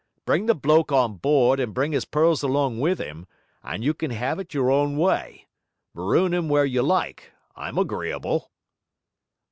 Bring 0.25 0.47
the 0.47 0.55
bloke 0.55 0.91
on 0.91 1.17
board 1.17 1.59
and 1.59 1.75
bring 1.75 1.91
his 1.91 2.05
pearls 2.05 2.41
along 2.41 2.79
with 2.79 2.97
him, 2.97 3.27
and 3.61 3.83
you 3.83 3.93
can 3.93 4.09
have 4.09 4.39
it 4.39 4.51
your 4.51 4.71
own 4.71 4.97
way; 4.97 5.45
maroon 5.93 6.33
him 6.33 6.49
where 6.49 6.65
you 6.65 6.81
like 6.81 7.31
I'm 7.55 7.77
agreeable.' 7.77 8.49